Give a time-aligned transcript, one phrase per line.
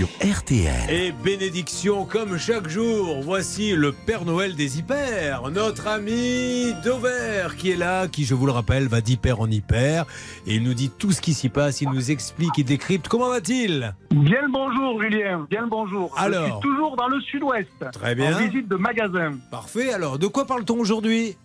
[0.00, 0.88] sur RTL.
[0.88, 7.72] Et bénédiction comme chaque jour, voici le Père Noël des hyper, notre ami Dover qui
[7.72, 10.06] est là, qui je vous le rappelle va d'hyper en hyper
[10.46, 13.08] et il nous dit tout ce qui s'y passe, il nous explique, il décrypte.
[13.08, 13.94] Comment va-t-il?
[14.10, 16.14] Bien le bonjour Julien, bien le bonjour.
[16.16, 17.84] Alors Je suis toujours dans le sud-ouest.
[17.92, 18.34] Très bien.
[18.34, 19.32] En visite de magasin.
[19.50, 21.36] Parfait, alors de quoi parle-t-on aujourd'hui?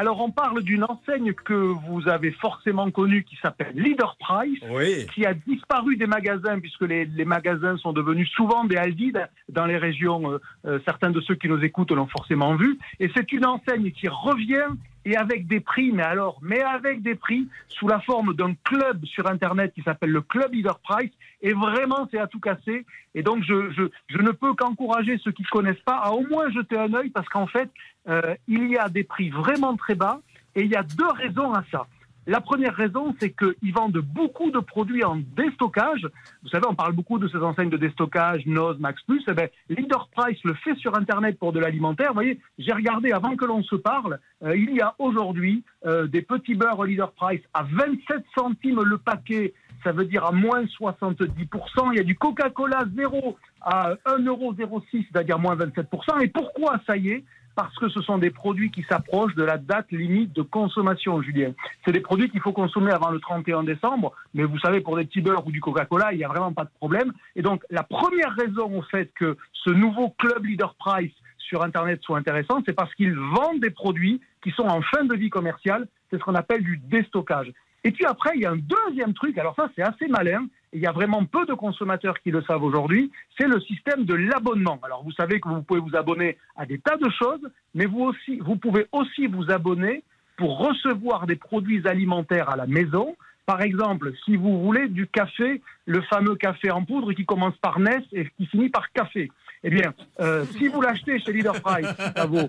[0.00, 4.60] Alors on parle d'une enseigne que vous avez forcément connue qui s'appelle Leader Price.
[4.70, 5.06] Oui.
[5.12, 9.12] qui a disparu des magasins, puisque les, les magasins sont devenus souvent des Aldi
[9.48, 10.30] dans les régions.
[10.30, 12.78] euh, euh, certains de ceux qui nous écoutent l'ont forcément vu.
[13.00, 14.68] Et c'est une enseigne qui revient
[15.08, 19.06] et avec des prix, mais alors, mais avec des prix sous la forme d'un club
[19.06, 21.10] sur Internet qui s'appelle le Club Leader Price.
[21.40, 22.84] Et vraiment, c'est à tout casser.
[23.14, 26.76] Et donc, je, ne peux qu'encourager ceux qui ne connaissent pas à au moins jeter
[26.76, 27.70] un œil, parce qu'en fait,
[28.08, 30.20] euh, il y a des prix vraiment très bas.
[30.54, 31.86] Et il y a deux raisons à ça.
[32.28, 36.06] La première raison, c'est qu'ils vendent beaucoup de produits en déstockage.
[36.42, 39.24] Vous savez, on parle beaucoup de ces enseignes de déstockage, Noz, Max Plus.
[39.28, 42.08] Eh ben, Leader Price le fait sur Internet pour de l'alimentaire.
[42.08, 44.18] Vous voyez, j'ai regardé avant que l'on se parle.
[44.44, 48.98] euh, il y a aujourd'hui euh, des petits beurres Leader Price à 27 centimes le
[48.98, 49.54] paquet.
[49.82, 51.92] Ça veut dire à moins 70%.
[51.92, 56.22] Il y a du Coca-Cola zéro à 1,06€, c'est-à-dire moins 27%.
[56.22, 57.24] Et pourquoi ça y est?
[57.58, 61.54] Parce que ce sont des produits qui s'approchent de la date limite de consommation, Julien.
[61.84, 65.04] C'est des produits qu'il faut consommer avant le 31 décembre, mais vous savez, pour des
[65.04, 67.12] petits beurres ou du Coca-Cola, il n'y a vraiment pas de problème.
[67.34, 72.00] Et donc, la première raison au fait que ce nouveau club Leader Price sur Internet
[72.04, 75.88] soit intéressant, c'est parce qu'ils vendent des produits qui sont en fin de vie commerciale.
[76.12, 77.52] C'est ce qu'on appelle du déstockage.
[77.82, 80.80] Et puis après, il y a un deuxième truc, alors ça c'est assez malin, il
[80.80, 84.78] y a vraiment peu de consommateurs qui le savent aujourd'hui, c'est le système de l'abonnement.
[84.82, 87.40] Alors vous savez que vous pouvez vous abonner à des tas de choses,
[87.74, 90.02] mais vous, aussi, vous pouvez aussi vous abonner
[90.36, 93.16] pour recevoir des produits alimentaires à la maison.
[93.46, 97.80] Par exemple, si vous voulez du café, le fameux café en poudre qui commence par
[97.80, 99.30] Ness et qui finit par café.
[99.64, 102.48] Eh bien, euh, si vous l'achetez chez Leader Price, ça vaut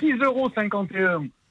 [0.00, 0.50] 6,51 euros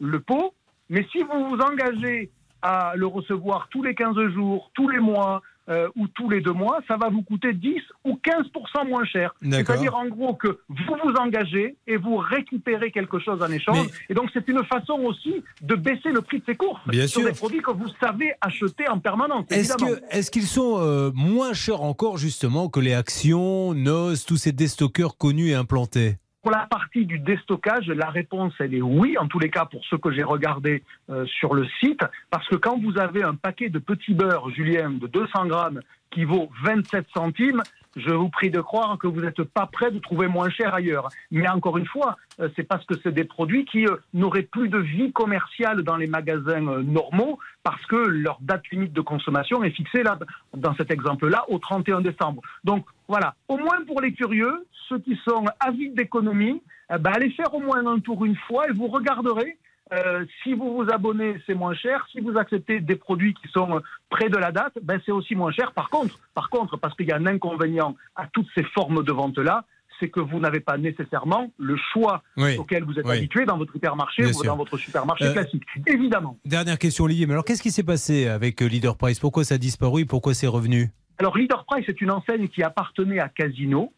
[0.00, 0.54] le pot.
[0.88, 2.30] Mais si vous vous engagez
[2.62, 6.52] à le recevoir tous les 15 jours, tous les mois euh, ou tous les deux
[6.52, 9.34] mois, ça va vous coûter 10 ou 15% moins cher.
[9.42, 13.78] C'est-à-dire en gros que vous vous engagez et vous récupérez quelque chose en échange.
[13.86, 17.06] Mais- Et donc c'est une façon aussi de baisser le prix de ces courses Bien
[17.06, 17.30] sur sûr.
[17.30, 19.44] des produits que vous savez acheter en permanence.
[19.50, 25.16] Est-ce qu'ils sont euh, moins chers encore justement que les actions, NOS, tous ces déstockeurs
[25.18, 26.16] connus et implantés?
[26.46, 29.98] Pour la partie du déstockage, la réponse, est oui, en tous les cas pour ceux
[29.98, 33.80] que j'ai regardés euh, sur le site, parce que quand vous avez un paquet de
[33.80, 35.80] petits beurres, Julien, de 200 grammes,
[36.16, 37.62] qui vaut 27 centimes,
[37.94, 41.10] je vous prie de croire que vous n'êtes pas prêt de trouver moins cher ailleurs.
[41.30, 44.70] Mais encore une fois, euh, c'est parce que c'est des produits qui euh, n'auraient plus
[44.70, 49.62] de vie commerciale dans les magasins euh, normaux, parce que leur date limite de consommation
[49.62, 50.18] est fixée là,
[50.56, 52.40] dans cet exemple-là, au 31 décembre.
[52.64, 57.30] Donc voilà, au moins pour les curieux, ceux qui sont avides d'économie, eh ben, allez
[57.32, 59.58] faire au moins un tour une fois et vous regarderez.
[59.92, 62.06] Euh, si vous vous abonnez, c'est moins cher.
[62.10, 63.80] Si vous acceptez des produits qui sont euh,
[64.10, 65.72] près de la date, ben c'est aussi moins cher.
[65.72, 69.12] Par contre, par contre, parce qu'il y a un inconvénient à toutes ces formes de
[69.12, 69.64] vente-là,
[70.00, 72.56] c'est que vous n'avez pas nécessairement le choix Oui.
[72.58, 73.16] auquel vous êtes oui.
[73.16, 74.44] habitué dans votre hypermarché Bien ou sûr.
[74.44, 75.62] dans votre supermarché Euh, classique.
[75.86, 76.36] Évidemment.
[76.44, 79.18] Dernière question Olivier, mais alors qu'est-ce qui s'est passé avec Leader Price?
[79.20, 80.90] Pourquoi ça a disparu pourquoi c'est revenu?
[81.18, 83.90] Alors, Leader Price est une enseigne qui appartenait à Casino,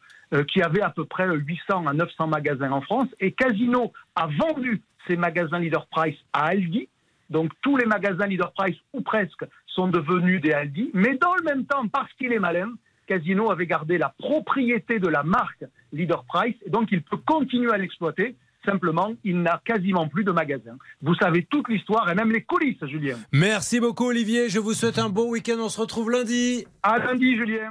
[0.49, 3.09] qui avait à peu près 800 à 900 magasins en France.
[3.21, 6.89] Et Casino a vendu ses magasins Leader Price à Aldi.
[7.31, 10.91] Donc, tous les magasins Leader Price, ou presque, sont devenus des Aldi.
[10.94, 12.71] Mais dans le même temps, parce qu'il est malin,
[13.06, 16.56] Casino avait gardé la propriété de la marque Leader Price.
[16.67, 18.37] Et donc, il peut continuer à l'exploiter.
[18.65, 20.77] Simplement, il n'a quasiment plus de magasins.
[21.00, 23.17] Vous savez toute l'histoire et même les coulisses, Julien.
[23.33, 26.67] Merci beaucoup Olivier, je vous souhaite un bon week-end, on se retrouve lundi.
[26.83, 27.71] À lundi, Julien.